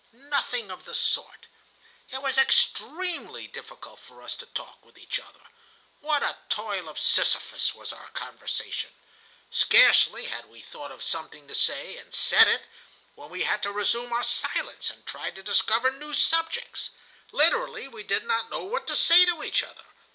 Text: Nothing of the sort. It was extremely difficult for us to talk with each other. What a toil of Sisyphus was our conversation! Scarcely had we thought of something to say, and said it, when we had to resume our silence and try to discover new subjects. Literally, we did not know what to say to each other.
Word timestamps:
Nothing 0.31 0.71
of 0.71 0.85
the 0.85 0.95
sort. 0.95 1.45
It 2.09 2.23
was 2.23 2.35
extremely 2.35 3.45
difficult 3.47 3.99
for 3.99 4.23
us 4.23 4.33
to 4.37 4.47
talk 4.47 4.83
with 4.83 4.97
each 4.97 5.19
other. 5.19 5.45
What 5.99 6.23
a 6.23 6.39
toil 6.49 6.89
of 6.89 6.97
Sisyphus 6.99 7.75
was 7.75 7.93
our 7.93 8.09
conversation! 8.09 8.89
Scarcely 9.51 10.25
had 10.25 10.47
we 10.49 10.59
thought 10.61 10.91
of 10.91 11.03
something 11.03 11.47
to 11.47 11.53
say, 11.53 11.97
and 11.97 12.15
said 12.15 12.47
it, 12.47 12.63
when 13.13 13.29
we 13.29 13.43
had 13.43 13.61
to 13.61 13.71
resume 13.71 14.11
our 14.11 14.23
silence 14.23 14.89
and 14.89 15.05
try 15.05 15.29
to 15.29 15.43
discover 15.43 15.91
new 15.91 16.15
subjects. 16.15 16.89
Literally, 17.31 17.87
we 17.87 18.01
did 18.01 18.23
not 18.23 18.49
know 18.49 18.63
what 18.63 18.87
to 18.87 18.95
say 18.95 19.23
to 19.25 19.43
each 19.43 19.61
other. 19.61 19.83